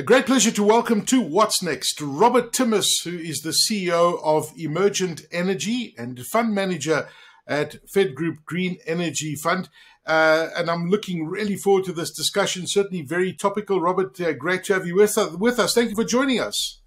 [0.00, 4.50] A great pleasure to welcome to What's Next Robert Timmis, who is the CEO of
[4.56, 7.06] Emergent Energy and fund manager
[7.46, 9.68] at Fedgroup Green Energy Fund.
[10.06, 12.66] Uh, and I'm looking really forward to this discussion.
[12.66, 13.78] Certainly very topical.
[13.78, 15.74] Robert, uh, great to have you with, uh, with us.
[15.74, 16.80] Thank you for joining us.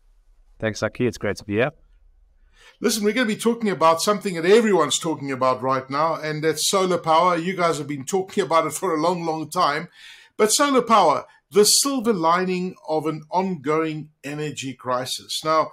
[0.60, 1.06] Thanks, Aki.
[1.06, 1.74] It's great to be here.
[2.82, 6.44] Listen, we're going to be talking about something that everyone's talking about right now, and
[6.44, 7.38] that's solar power.
[7.38, 9.90] You guys have been talking about it for a long, long time.
[10.36, 15.42] But solar power, the silver lining of an ongoing energy crisis.
[15.44, 15.72] Now,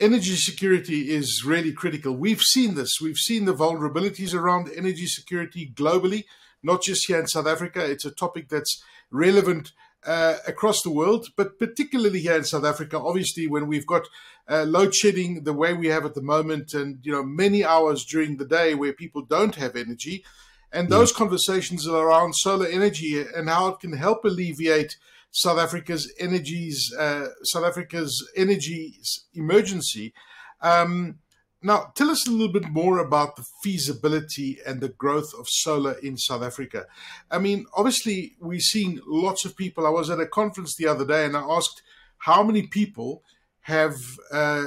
[0.00, 2.14] energy security is really critical.
[2.14, 2.98] We've seen this.
[3.00, 6.24] We've seen the vulnerabilities around energy security globally,
[6.62, 7.84] not just here in South Africa.
[7.84, 9.72] It's a topic that's relevant
[10.04, 12.98] uh, across the world, but particularly here in South Africa.
[12.98, 14.08] Obviously, when we've got
[14.48, 18.04] uh, load shedding the way we have at the moment, and you know many hours
[18.04, 20.24] during the day where people don't have energy,
[20.72, 24.96] and those conversations are around solar energy and how it can help alleviate
[25.30, 28.94] South Africa's energies, uh, South Africa's energy
[29.34, 30.12] emergency.
[30.60, 31.18] Um,
[31.62, 35.92] now, tell us a little bit more about the feasibility and the growth of solar
[35.98, 36.86] in South Africa.
[37.30, 39.86] I mean, obviously, we've seen lots of people.
[39.86, 41.82] I was at a conference the other day and I asked
[42.18, 43.22] how many people
[43.62, 43.96] have
[44.32, 44.66] uh,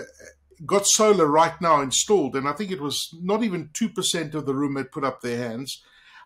[0.66, 2.36] got solar right now installed.
[2.36, 5.38] And I think it was not even 2% of the room had put up their
[5.50, 5.82] hands.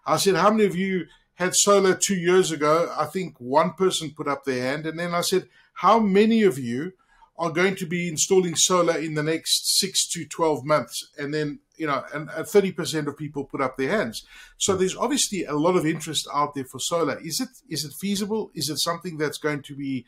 [0.05, 1.05] I said, How many of you
[1.37, 2.93] had solar two years ago?
[2.97, 4.85] I think one person put up their hand.
[4.85, 6.93] And then I said, How many of you
[7.37, 11.09] are going to be installing solar in the next six to 12 months?
[11.17, 14.25] And then, you know, and, and 30% of people put up their hands.
[14.57, 17.19] So there's obviously a lot of interest out there for solar.
[17.19, 18.49] Is it is it feasible?
[18.55, 20.05] Is it something that's going to be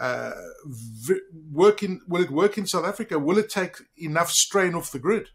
[0.00, 0.32] uh,
[1.52, 2.00] working?
[2.08, 3.18] Will it work in South Africa?
[3.18, 5.28] Will it take enough strain off the grid?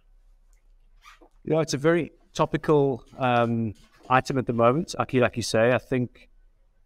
[1.44, 3.76] You know, it's a very topical um,
[4.10, 4.96] item at the moment.
[4.98, 6.30] Aki, like you say, I think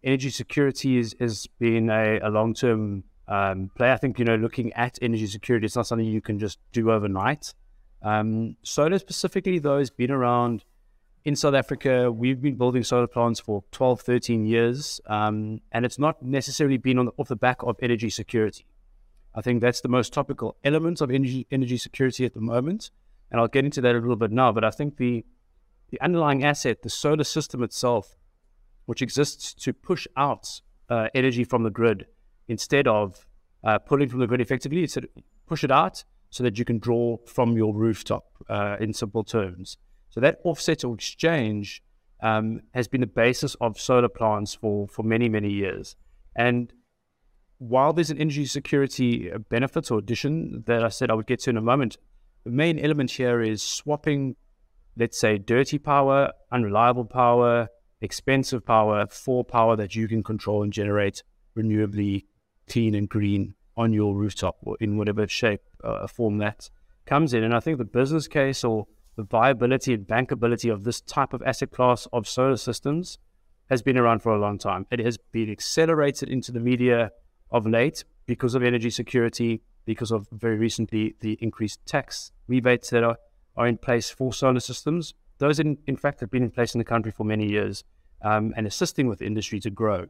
[0.03, 3.91] energy security is, has been a, a long term um, play.
[3.91, 6.91] I think, you know, looking at energy security, it's not something you can just do
[6.91, 7.53] overnight.
[8.01, 10.63] Um, solar specifically, though, has been around
[11.25, 12.11] in South Africa.
[12.11, 16.97] We've been building solar plants for 12, 13 years, um, and it's not necessarily been
[16.97, 18.65] on the, off the back of energy security.
[19.35, 22.89] I think that's the most topical element of energy energy security at the moment,
[23.31, 24.51] and I'll get into that a little bit now.
[24.51, 25.23] But I think the
[25.91, 28.16] the underlying asset, the solar system itself,
[28.85, 32.05] which exists to push out uh, energy from the grid
[32.47, 33.25] instead of
[33.63, 35.07] uh, pulling from the grid effectively, it's to
[35.47, 39.77] push it out so that you can draw from your rooftop uh, in simple terms.
[40.09, 41.83] So that offset or exchange
[42.21, 45.95] um, has been the basis of solar plants for, for many, many years.
[46.35, 46.73] And
[47.57, 51.50] while there's an energy security benefit or addition that I said I would get to
[51.50, 51.97] in a moment,
[52.44, 54.35] the main element here is swapping
[54.97, 57.69] let's say, dirty power, unreliable power,
[58.01, 61.23] expensive power for power that you can control and generate
[61.57, 62.25] renewably
[62.69, 66.69] clean and green on your rooftop or in whatever shape uh, form that
[67.05, 67.44] comes in.
[67.44, 71.41] And I think the business case or the viability and bankability of this type of
[71.44, 73.17] asset class of solar systems
[73.69, 74.85] has been around for a long time.
[74.91, 77.11] It has been accelerated into the media
[77.51, 83.03] of late because of energy security, because of very recently the increased tax rebates that
[83.03, 83.17] are
[83.59, 85.13] are in place for solar systems.
[85.37, 87.83] Those, in, in fact, have been in place in the country for many years
[88.23, 90.07] um, and assisting with industry to grow.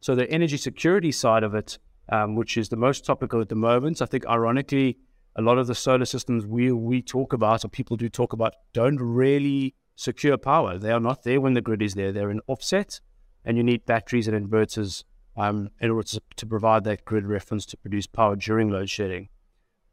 [0.00, 1.78] So, the energy security side of it,
[2.10, 4.98] um, which is the most topical at the moment, I think, ironically,
[5.34, 8.54] a lot of the solar systems we, we talk about, or people do talk about,
[8.74, 10.78] don't really secure power.
[10.78, 12.12] They are not there when the grid is there.
[12.12, 13.00] They're in offset,
[13.46, 15.04] and you need batteries and inverters
[15.38, 19.30] um, in order to, to provide that grid reference to produce power during load shedding.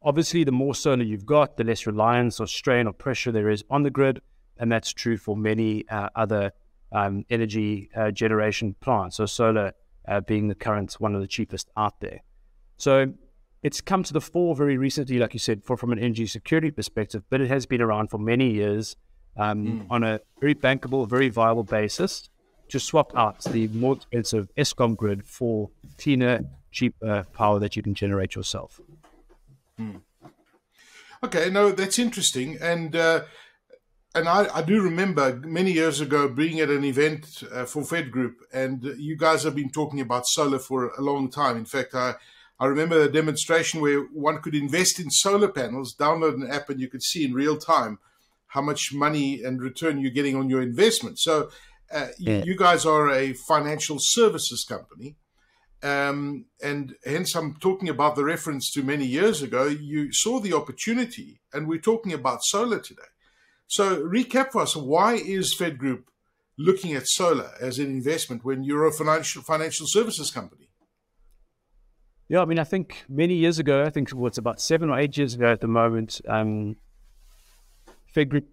[0.03, 3.63] Obviously, the more solar you've got, the less reliance or strain or pressure there is
[3.69, 4.21] on the grid.
[4.57, 6.51] And that's true for many uh, other
[6.91, 9.17] um, energy uh, generation plants.
[9.17, 9.73] So, solar
[10.07, 12.19] uh, being the current one of the cheapest out there.
[12.77, 13.13] So,
[13.63, 16.69] it's come to the fore very recently, like you said, for, from an energy security
[16.69, 18.97] perspective, but it has been around for many years
[19.37, 19.85] um, mm.
[19.89, 22.29] on a very bankable, very viable basis
[22.69, 26.41] to swap out the more expensive Eskom grid for cleaner,
[26.71, 28.81] cheaper power that you can generate yourself.
[29.77, 29.97] Hmm.
[31.23, 33.21] Okay, no, that's interesting, and uh,
[34.13, 38.35] and I, I, do remember many years ago being at an event uh, for Fedgroup,
[38.51, 41.57] and you guys have been talking about solar for a long time.
[41.57, 42.15] In fact, I
[42.59, 46.79] I remember a demonstration where one could invest in solar panels, download an app, and
[46.79, 47.99] you could see in real time
[48.47, 51.19] how much money and return you're getting on your investment.
[51.19, 51.49] So,
[51.91, 52.43] uh, yeah.
[52.43, 55.15] you guys are a financial services company.
[55.83, 59.65] Um, and hence, I'm talking about the reference to many years ago.
[59.65, 63.03] You saw the opportunity, and we're talking about solar today.
[63.67, 66.03] So, recap for us why is Fedgroup
[66.57, 70.69] looking at solar as an investment when you're a financial financial services company?
[72.29, 75.17] Yeah, I mean, I think many years ago, I think what's about seven or eight
[75.17, 76.77] years ago at the moment, um,
[78.15, 78.45] Fedgroup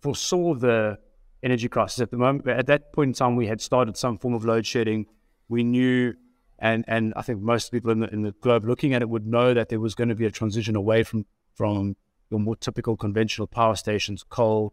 [0.00, 0.98] foresaw the
[1.42, 2.48] energy crisis at the moment.
[2.48, 5.06] At that point in time, we had started some form of load shedding.
[5.48, 6.14] We knew,
[6.62, 9.26] and and I think most people in the, in the globe looking at it would
[9.26, 11.96] know that there was going to be a transition away from from
[12.30, 14.72] your more typical conventional power stations, coal,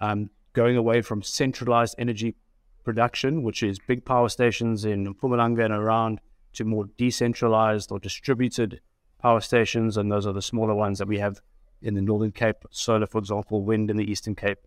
[0.00, 2.36] um, going away from centralized energy
[2.84, 6.20] production, which is big power stations in Mpumalanga and around,
[6.52, 8.80] to more decentralized or distributed
[9.18, 9.96] power stations.
[9.96, 11.40] And those are the smaller ones that we have
[11.80, 14.58] in the Northern Cape, solar, for example, wind in the Eastern Cape.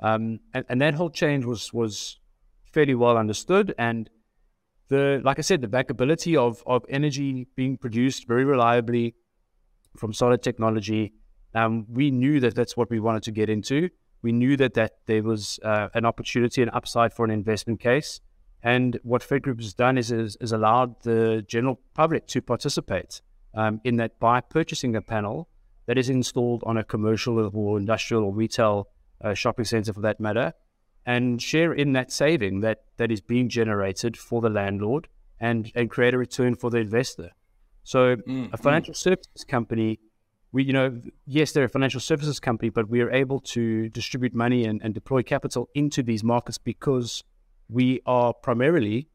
[0.00, 2.18] Um, and, and that whole change was was
[2.72, 3.74] fairly well understood.
[3.78, 4.10] And
[4.90, 9.14] the like I said, the bankability of of energy being produced very reliably
[9.96, 11.14] from solar technology,
[11.54, 13.88] um, we knew that that's what we wanted to get into.
[14.22, 18.20] We knew that that there was uh, an opportunity, an upside for an investment case.
[18.62, 23.22] And what Fedgroup has done is, is, is allowed the general public to participate
[23.54, 25.48] um, in that by purchasing a panel
[25.86, 28.88] that is installed on a commercial or industrial or retail
[29.24, 30.52] uh, shopping center for that matter,
[31.06, 35.08] and share in that saving that, that is being generated for the landlord
[35.40, 37.30] and, and create a return for the investor.
[37.82, 38.98] So mm, a financial mm.
[38.98, 39.98] services company,
[40.52, 44.34] we you know, yes, they're a financial services company, but we are able to distribute
[44.34, 47.24] money and, and deploy capital into these markets because
[47.68, 49.08] we are primarily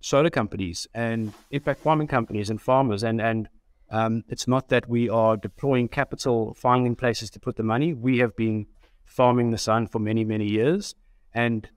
[0.00, 3.48] solar companies and impact farming companies and farmers and and
[3.90, 7.92] um, it's not that we are deploying capital, finding places to put the money.
[7.92, 8.66] We have been
[9.04, 10.94] farming the sun for many, many years
[11.34, 11.68] and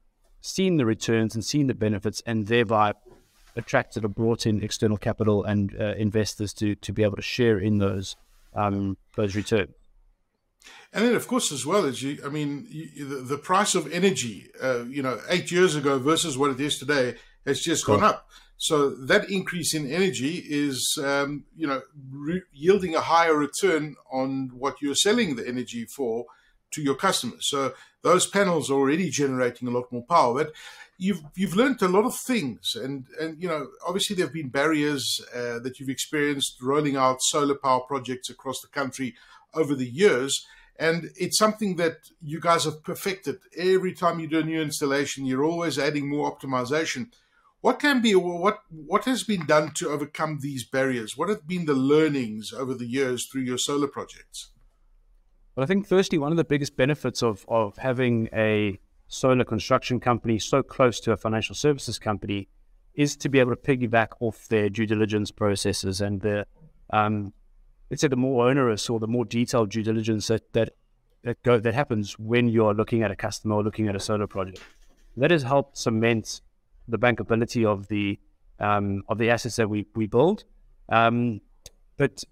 [0.42, 2.94] seen the returns and seen the benefits and thereby
[3.56, 7.58] attracted or brought in external capital and uh, investors to to be able to share
[7.58, 8.16] in those
[8.54, 9.74] um, those returns.
[10.94, 13.92] And then, of course, as well as you, I mean, you, the, the, price of
[13.92, 17.16] energy, uh, you know, eight years ago versus what it is today
[17.46, 18.28] has just gone up.
[18.58, 24.52] So that increase in energy is, um, you know, re- yielding a higher return on
[24.54, 26.26] what you're selling the energy for
[26.72, 27.48] to your customers.
[27.50, 30.44] So those panels are already generating a lot more power.
[30.44, 30.54] But
[30.98, 34.50] you've you've learned a lot of things, and and you know, obviously there have been
[34.50, 39.16] barriers uh, that you've experienced rolling out solar power projects across the country
[39.54, 40.46] over the years.
[40.80, 43.40] And it's something that you guys have perfected.
[43.58, 47.08] Every time you do a new installation, you're always adding more optimization.
[47.62, 51.18] What can be what what has been done to overcome these barriers?
[51.18, 54.52] What have been the learnings over the years through your solar projects?
[55.58, 60.00] Well, I think firstly, one of the biggest benefits of of having a solar construction
[60.00, 62.48] company so close to a financial services company
[62.94, 66.46] is to be able to piggyback off their due diligence processes and the
[66.92, 67.34] um,
[67.90, 70.74] let's say the more onerous or the more detailed due diligence that that
[71.24, 74.28] that, go, that happens when you're looking at a customer or looking at a solar
[74.28, 74.62] project.
[75.16, 76.42] That has helped cement
[76.88, 78.20] the bankability of the
[78.60, 80.44] um, of the assets that we we build.
[80.88, 81.42] Um,
[81.98, 82.24] but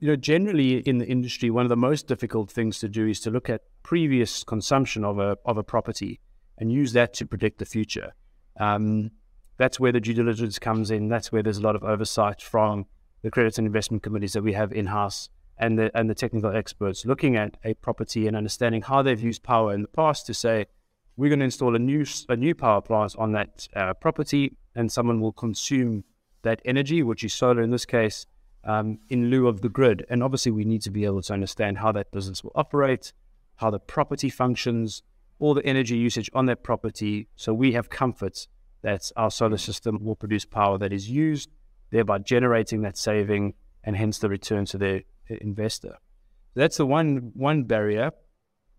[0.00, 3.20] you know, generally in the industry, one of the most difficult things to do is
[3.20, 6.20] to look at previous consumption of a of a property
[6.58, 8.14] and use that to predict the future.
[8.58, 9.10] Um,
[9.58, 11.08] that's where the due diligence comes in.
[11.08, 12.86] That's where there's a lot of oversight from
[13.22, 16.56] the credit and investment committees that we have in house and the and the technical
[16.56, 20.32] experts looking at a property and understanding how they've used power in the past to
[20.32, 20.64] say
[21.18, 24.90] we're going to install a new a new power plant on that uh, property and
[24.90, 26.04] someone will consume
[26.42, 28.24] that energy, which is solar in this case,
[28.64, 30.04] um, in lieu of the grid.
[30.08, 33.12] And obviously, we need to be able to understand how that business will operate,
[33.56, 35.02] how the property functions,
[35.38, 38.46] all the energy usage on that property, so we have comfort
[38.82, 41.50] that our solar system will produce power that is used
[41.90, 45.02] thereby generating that saving and hence the return to the
[45.40, 45.96] investor.
[46.54, 48.10] That's the one one barrier.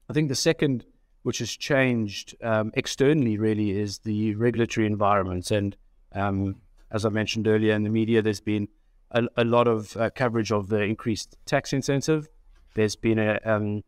[0.09, 0.85] I think the second,
[1.23, 5.51] which has changed um, externally, really, is the regulatory environment.
[5.51, 5.75] And
[6.13, 6.57] um,
[6.91, 8.67] as I mentioned earlier in the media, there's been
[9.11, 12.27] a, a lot of uh, coverage of the increased tax incentive.
[12.75, 13.83] There's been a, um,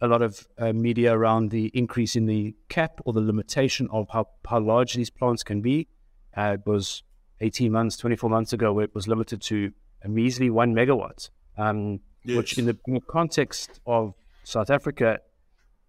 [0.00, 4.08] a lot of uh, media around the increase in the cap or the limitation of
[4.10, 5.88] how, how large these plants can be.
[6.36, 7.02] Uh, it was
[7.40, 12.36] 18 months, 24 months ago, it was limited to a measly one megawatt, um, yes.
[12.36, 15.18] which in the, in the, context of South Africa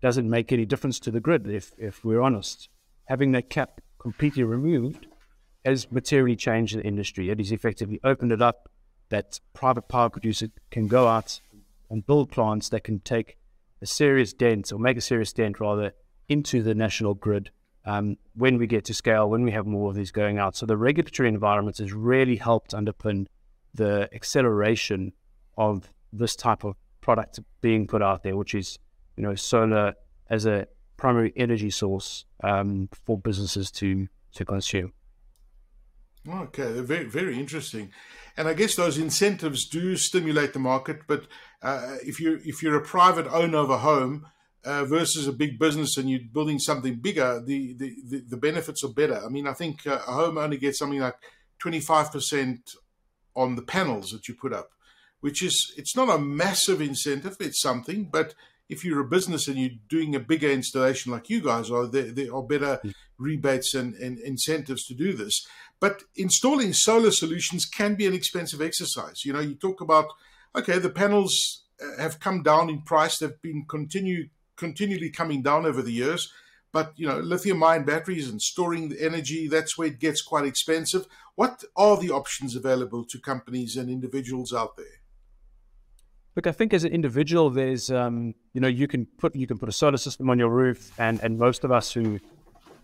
[0.02, 2.70] doesn't make any difference to the grid, if, if we're honest.
[3.06, 5.08] Having that cap completely removed
[5.66, 7.30] has materially changed the industry.
[7.30, 8.70] It has effectively opened it up
[9.10, 11.40] that private power producer can go out
[11.90, 13.38] and build plants that can take
[13.82, 15.94] a serious dent or make a serious dent rather
[16.28, 17.52] into the national grid
[17.86, 20.56] um, when we get to scale, when we have more of these going out.
[20.56, 23.28] So the regulatory environment has really helped underpin
[23.74, 25.14] the acceleration
[25.58, 28.80] of this type of product being put out there, which is,
[29.16, 29.94] you know, solar
[30.30, 34.92] as a primary energy source um, for businesses to to consume.
[36.28, 37.92] Okay, very very interesting,
[38.36, 41.02] and I guess those incentives do stimulate the market.
[41.08, 41.28] But
[41.62, 44.26] uh, if you if you're a private owner of a home
[44.64, 48.84] uh, versus a big business and you're building something bigger, the the, the, the benefits
[48.84, 49.24] are better.
[49.24, 51.18] I mean, I think uh, a home only gets something like
[51.60, 52.72] twenty five percent
[53.36, 54.72] on the panels that you put up,
[55.20, 57.38] which is it's not a massive incentive.
[57.40, 58.34] It's something, but
[58.68, 62.12] if you're a business and you're doing a bigger installation like you guys are, there,
[62.12, 62.82] there are better
[63.18, 65.46] rebates and, and incentives to do this.
[65.80, 69.24] But installing solar solutions can be an expensive exercise.
[69.24, 70.08] You know, you talk about,
[70.56, 73.20] okay, the panels uh, have come down in price.
[73.20, 76.32] They've been continue, continually coming down over the years.
[76.72, 80.46] But, you know, lithium ion batteries and storing the energy, that's where it gets quite
[80.46, 81.06] expensive.
[81.36, 85.02] What are the options available to companies and individuals out there?
[86.36, 89.58] Look, I think as an individual, there's, um, you know, you can put you can
[89.58, 92.20] put a solar system on your roof, and and most of us who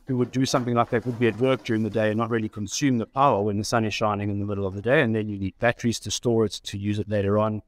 [0.08, 2.29] who would do something like that would be at work during the day and not
[2.29, 5.01] really consume the power when the sun is shining in the middle of the day.
[5.01, 7.62] And then you need batteries to store it to use it later on.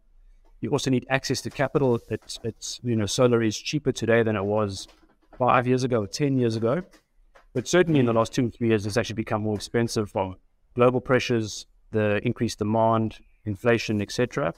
[0.60, 2.00] You also need access to capital.
[2.10, 4.88] It's, it's you know, solar is cheaper today than it was
[5.38, 6.82] five years ago, 10 years ago.
[7.54, 10.38] But certainly in the last two or three years, it's actually become more expensive from
[10.76, 14.54] global pressures, the increased demand, inflation, etc.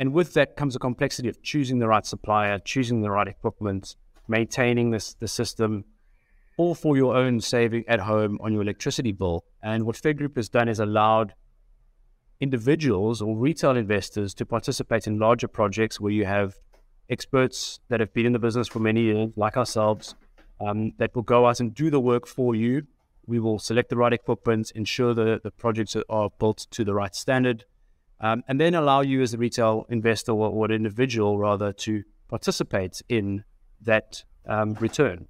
[0.00, 3.96] And with that comes a complexity of choosing the right supplier, choosing the right equipment,
[4.26, 5.84] maintaining this the system,
[6.56, 9.44] all for your own saving at home on your electricity bill.
[9.62, 11.34] And what Fedgroup has done is allowed
[12.40, 16.54] individuals or retail investors to participate in larger projects where you have
[17.10, 20.14] experts that have been in the business for many years, like ourselves,
[20.62, 22.86] um, that will go out and do the work for you.
[23.26, 27.14] We will select the right equipment, ensure that the projects are built to the right
[27.14, 27.66] standard,
[28.20, 32.02] um, and then allow you as a retail investor or, or an individual rather to
[32.28, 33.44] participate in
[33.80, 35.26] that um, return.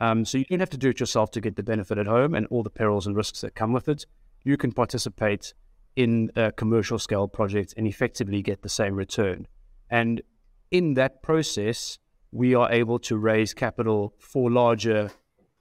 [0.00, 2.34] Um, so you don't have to do it yourself to get the benefit at home
[2.34, 4.06] and all the perils and risks that come with it.
[4.44, 5.52] You can participate
[5.96, 9.46] in a commercial scale project and effectively get the same return.
[9.90, 10.22] And
[10.70, 11.98] in that process,
[12.32, 15.10] we are able to raise capital for larger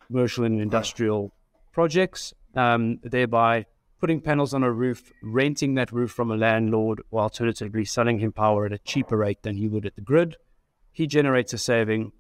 [0.08, 1.34] commercial and industrial
[1.74, 3.66] projects, um, thereby
[4.00, 8.32] putting panels on a roof, renting that roof from a landlord, or alternatively selling him
[8.32, 10.38] power at a cheaper rate than he would at the grid.
[10.92, 12.12] He generates a saving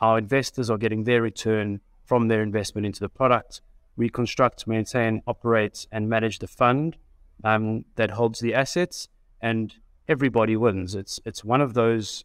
[0.00, 3.60] our investors are getting their return from their investment into the product.
[3.96, 6.96] We construct, maintain, operate, and manage the fund
[7.42, 9.08] um, that holds the assets,
[9.40, 9.74] and
[10.08, 10.94] everybody wins.
[10.94, 12.24] It's it's one of those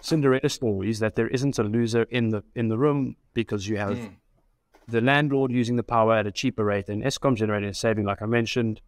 [0.00, 3.96] Cinderella stories that there isn't a loser in the in the room because you have
[3.96, 4.14] mm.
[4.90, 8.22] The landlord using the power at a cheaper rate and Eskom generating a saving, like
[8.22, 8.80] I mentioned.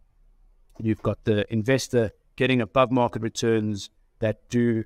[0.79, 4.83] You've got the investor getting above market returns that do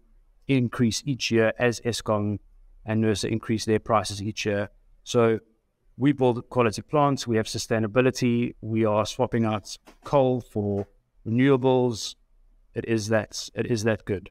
[0.48, 2.40] increase each year as Eskom
[2.86, 4.70] and NERSA increase their prices each year.
[5.04, 5.40] So
[5.98, 10.88] we build quality plants, we have sustainability, we are swapping out coal for
[11.26, 12.16] renewables.
[12.76, 14.30] It is that it is that good.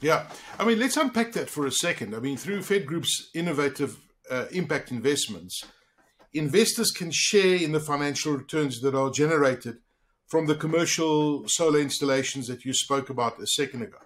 [0.00, 0.28] Yeah,
[0.58, 2.14] I mean, let's unpack that for a second.
[2.14, 3.98] I mean, through Fedgroup's innovative
[4.30, 5.64] uh, impact investments,
[6.32, 9.78] investors can share in the financial returns that are generated
[10.26, 13.98] from the commercial solar installations that you spoke about a second ago.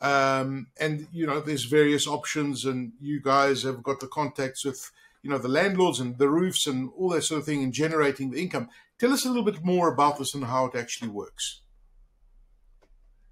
[0.00, 4.90] Um, and you know, there's various options, and you guys have got the contacts with
[5.22, 8.30] you know the landlords and the roofs and all that sort of thing, and generating
[8.30, 8.68] the income.
[8.98, 11.62] Tell us a little bit more about this and how it actually works.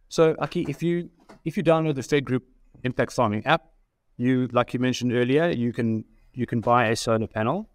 [0.09, 1.11] So, Aki, if you
[1.45, 2.43] if you download the Fedgroup
[2.85, 3.65] Impact Farming app,
[4.17, 7.69] you like you mentioned earlier, you can you can buy a solar panel.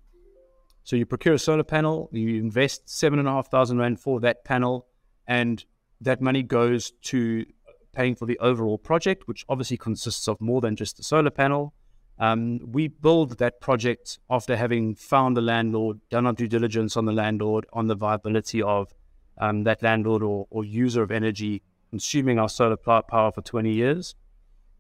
[0.88, 4.22] So you procure a solar panel, you invest seven and a half thousand rand for
[4.22, 4.88] that panel,
[5.28, 5.66] and
[6.00, 7.46] that money goes to
[7.92, 11.74] paying for the overall project, which obviously consists of more than just the solar panel.
[12.20, 17.04] Um, we build that project after having found the landlord, done our due diligence on
[17.04, 18.94] the landlord, on the viability of
[19.40, 23.74] um, that landlord or, or, user of energy consuming our solar plant power for 20
[23.74, 24.16] years.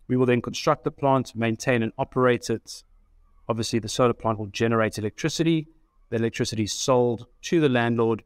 [0.07, 2.85] We will then construct the plant, maintain and operate it.
[3.49, 5.67] Obviously, the solar plant will generate electricity.
[6.09, 8.23] The electricity is sold to the landlord.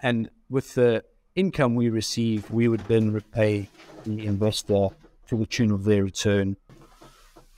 [0.00, 1.04] And with the
[1.34, 3.68] income we receive, we would then repay
[4.04, 4.88] the investor
[5.28, 6.56] to the tune of their return.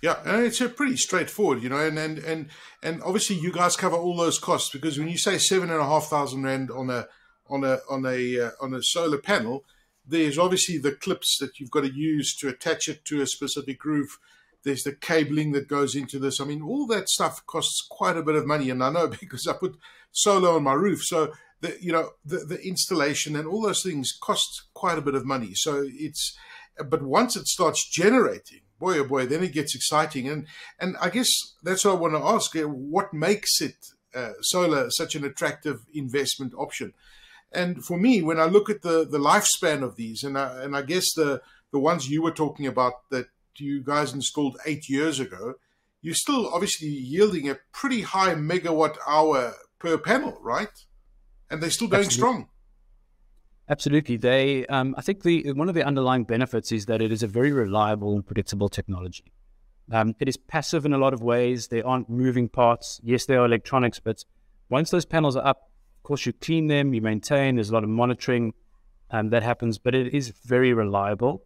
[0.02, 2.48] Yeah, and it's a pretty straightforward, you know, and, and and
[2.82, 5.86] and obviously you guys cover all those costs because when you say seven and a
[5.86, 7.06] half thousand rand on a
[7.48, 9.64] on a on a uh, on a solar panel,
[10.04, 13.84] there's obviously the clips that you've got to use to attach it to a specific
[13.84, 14.18] roof.
[14.64, 16.40] There's the cabling that goes into this.
[16.40, 19.46] I mean, all that stuff costs quite a bit of money, and I know because
[19.46, 19.76] I put
[20.12, 21.02] solar on my roof.
[21.02, 25.14] So the you know the, the installation and all those things cost quite a bit
[25.14, 25.52] of money.
[25.54, 26.36] So it's
[26.88, 30.28] but once it starts generating, boy oh boy, then it gets exciting.
[30.28, 30.46] And
[30.80, 31.28] and I guess
[31.62, 33.76] that's what I want to ask: uh, what makes it
[34.14, 36.92] uh, solar such an attractive investment option.
[37.52, 40.76] And for me, when I look at the, the lifespan of these, and I, and
[40.76, 43.26] I guess the, the ones you were talking about that
[43.60, 45.54] you guys installed eight years ago,
[46.00, 50.68] you're still obviously yielding a pretty high megawatt hour per panel, right?
[51.50, 52.32] And they're still going Absolutely.
[52.32, 52.48] strong.
[53.68, 54.16] Absolutely.
[54.16, 57.26] They, um, I think the one of the underlying benefits is that it is a
[57.26, 59.32] very reliable and predictable technology.
[59.90, 61.68] Um, it is passive in a lot of ways.
[61.68, 63.00] There aren't moving parts.
[63.02, 64.24] Yes, there are electronics, but
[64.68, 67.56] once those panels are up, of course, you clean them, you maintain.
[67.56, 68.54] There's a lot of monitoring
[69.10, 71.44] um, that happens, but it is very reliable.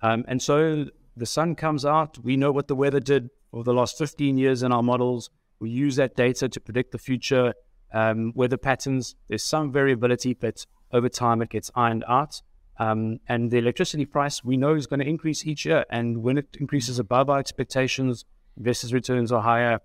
[0.00, 2.18] Um, and so the sun comes out.
[2.18, 5.30] We know what the weather did over the last 15 years in our models.
[5.60, 7.54] We use that data to predict the future
[7.92, 9.14] um, weather patterns.
[9.28, 12.40] There's some variability, but over time it gets ironed out.
[12.78, 15.84] Um, and the electricity price we know is going to increase each year.
[15.90, 18.24] And when it increases above our expectations,
[18.56, 19.80] investors' returns are higher.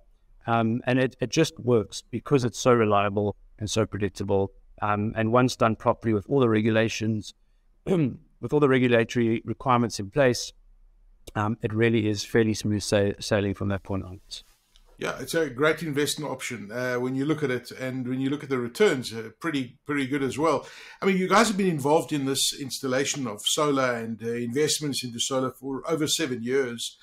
[0.47, 4.51] Um, and it, it just works because it's so reliable and so predictable.
[4.81, 7.33] Um, and once done properly with all the regulations,
[7.85, 10.53] with all the regulatory requirements in place,
[11.37, 14.19] um, it really is fairly smooth sa- sailing from that point on.
[14.97, 18.31] Yeah, it's a great investment option uh, when you look at it, and when you
[18.31, 20.65] look at the returns, uh, pretty pretty good as well.
[20.99, 25.03] I mean, you guys have been involved in this installation of solar and uh, investments
[25.03, 26.97] into solar for over seven years.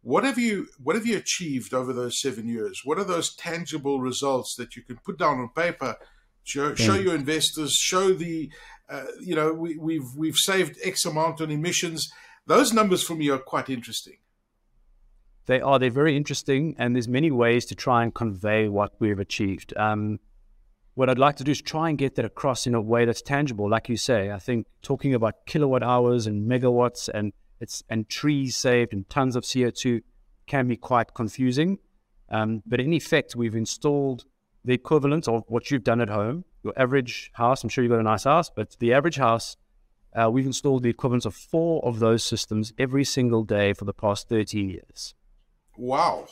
[0.00, 2.80] What have you what have you achieved over those seven years?
[2.84, 5.96] What are those tangible results that you can put down on paper,
[6.44, 8.50] show, show your investors, show the
[8.88, 12.10] uh, you know we, we've we've saved X amount on emissions.
[12.46, 14.18] Those numbers for me are quite interesting.
[15.46, 15.78] They are.
[15.78, 19.76] They're very interesting, and there's many ways to try and convey what we've achieved.
[19.76, 20.18] Um,
[20.94, 23.20] what I'd like to do is try and get that across in a way that's
[23.20, 23.68] tangible.
[23.68, 28.56] Like you say, I think talking about kilowatt hours and megawatts and it's and trees
[28.56, 30.02] saved and tons of CO2
[30.46, 31.78] can be quite confusing.
[32.30, 34.24] Um, but in effect, we've installed
[34.64, 36.44] the equivalent of what you've done at home.
[36.62, 39.56] Your average house, I'm sure you've got a nice house, but the average house,
[40.14, 43.92] uh, we've installed the equivalent of four of those systems every single day for the
[43.92, 45.14] past 13 years.
[45.76, 46.26] Wow.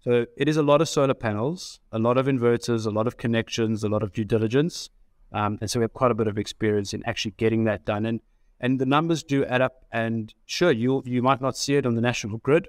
[0.00, 3.16] So it is a lot of solar panels, a lot of inverters, a lot of
[3.16, 4.90] connections, a lot of due diligence.
[5.32, 8.04] Um, and so we have quite a bit of experience in actually getting that done.
[8.04, 8.20] And
[8.60, 9.84] and the numbers do add up.
[9.90, 12.68] And sure, you you might not see it on the national grid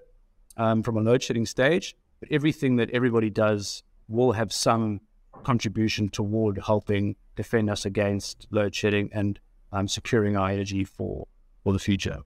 [0.57, 5.01] um, from a load shedding stage, but everything that everybody does will have some
[5.43, 9.39] contribution toward helping defend us against load shedding and
[9.71, 11.27] um, securing our energy for
[11.63, 12.19] for the future.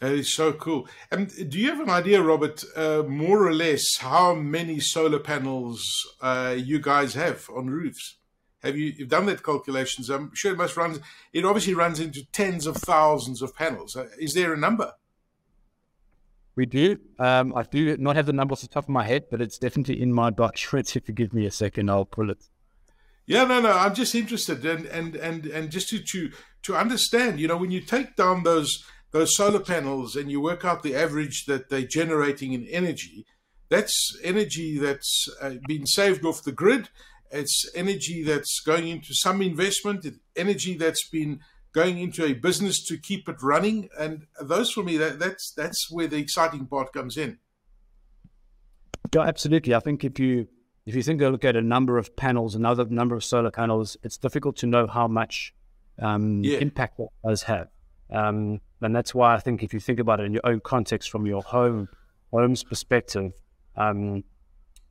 [0.00, 0.88] That is so cool.
[1.10, 5.84] And do you have an idea, Robert, uh, more or less how many solar panels
[6.22, 8.16] uh, you guys have on roofs?
[8.62, 10.08] Have you you've done that calculations?
[10.08, 11.02] I'm sure it must run.
[11.32, 13.94] It obviously runs into tens of thousands of panels.
[13.94, 14.92] Uh, is there a number?
[16.56, 16.98] We do.
[17.18, 19.58] Um, I do not have the number off the top of my head, but it's
[19.58, 20.96] definitely in my document.
[20.96, 22.48] If you give me a second, I'll pull it.
[23.30, 23.70] Yeah, no, no.
[23.70, 26.32] I'm just interested, and and and and just to to
[26.64, 27.38] to understand.
[27.38, 30.96] You know, when you take down those those solar panels and you work out the
[30.96, 33.24] average that they're generating in energy,
[33.68, 36.88] that's energy that's uh, been saved off the grid.
[37.30, 41.38] It's energy that's going into some investment, energy that's been
[41.72, 43.90] going into a business to keep it running.
[43.96, 47.38] And those for me, that, that's that's where the exciting part comes in.
[49.14, 49.72] Yeah, absolutely.
[49.72, 50.48] I think if you
[50.86, 54.16] if you think look at a number of panels, another number of solar panels, it's
[54.16, 55.54] difficult to know how much
[56.00, 56.58] um, yeah.
[56.58, 57.68] impact that does have.
[58.10, 61.10] Um, and that's why I think if you think about it in your own context
[61.10, 61.88] from your home
[62.32, 63.32] home's perspective,
[63.76, 64.24] um,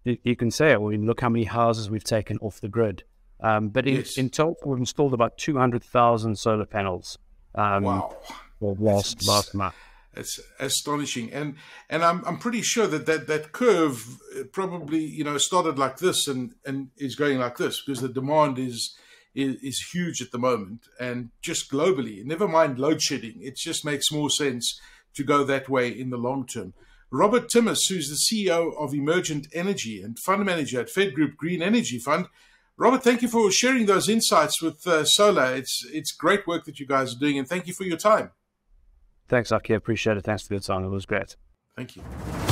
[0.03, 3.03] you, you, can say, well, look how many houses we've taken off the grid.
[3.41, 4.17] Um, but in, yes.
[4.17, 7.17] in total, we've installed about 200,000 solar panels.
[7.55, 8.17] Um, wow.
[8.59, 9.75] Well, last, last month.
[10.19, 11.55] It's astonishing, and
[11.89, 14.19] and I'm I'm pretty sure that that, that curve
[14.51, 18.59] probably you know started like this and and is going like this because the demand
[18.59, 18.95] is
[19.33, 22.23] is, is huge at the moment, and just globally.
[22.23, 24.79] Never mind load shedding; it just makes more sense
[25.15, 26.73] to go that way in the long term.
[27.11, 31.97] Robert Timmis, who's the CEO of Emergent Energy and fund manager at Fedgroup Green Energy
[31.97, 32.27] Fund.
[32.77, 35.55] Robert, thank you for sharing those insights with uh, Solar.
[35.55, 38.31] It's it's great work that you guys are doing, and thank you for your time.
[39.29, 39.73] Thanks, Aki.
[39.73, 40.23] I appreciate it.
[40.25, 40.83] Thanks for your song.
[40.83, 41.35] It was great.
[41.77, 42.48] Thank you.